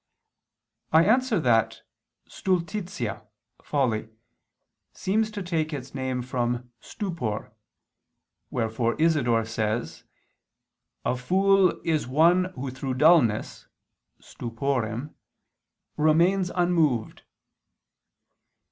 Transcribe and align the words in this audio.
I 0.91 1.03
answer 1.05 1.39
that, 1.41 1.81
Stultitia 2.27 3.23
(Folly) 3.61 4.09
seems 4.93 5.29
to 5.29 5.43
take 5.43 5.71
its 5.71 5.93
name 5.93 6.23
from 6.23 6.71
stupor; 6.79 7.51
wherefore 8.49 8.95
Isidore 8.99 9.45
says 9.45 10.05
(loc. 11.05 11.17
cit.): 11.19 11.23
"A 11.23 11.27
fool 11.27 11.81
is 11.85 12.07
one 12.07 12.45
who 12.55 12.71
through 12.71 12.95
dullness 12.95 13.67
(stuporem) 14.19 15.13
remains 15.97 16.49
unmoved." 16.55 17.21